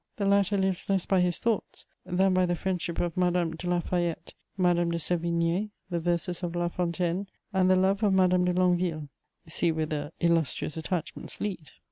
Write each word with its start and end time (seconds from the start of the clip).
The 0.15 0.25
latter 0.25 0.57
lives 0.57 0.89
less 0.89 1.05
by 1.05 1.21
his 1.21 1.37
"thoughts" 1.37 1.85
than 2.07 2.33
by 2.33 2.47
the 2.47 2.55
friendship 2.55 2.99
of 2.99 3.15
Madame 3.15 3.55
de 3.55 3.69
La 3.69 3.79
Fayette, 3.81 4.33
Madame 4.57 4.89
de 4.89 4.97
Sévigné, 4.97 5.69
the 5.91 5.99
verses 5.99 6.41
of 6.41 6.55
La 6.55 6.69
Fontaine, 6.69 7.27
and 7.53 7.69
the 7.69 7.75
love 7.75 8.01
of 8.01 8.11
Madame 8.11 8.45
de 8.45 8.53
Longueville: 8.53 9.09
see 9.47 9.71
whither 9.71 10.09
illustrious 10.19 10.75
attachments 10.75 11.39
lead. 11.39 11.69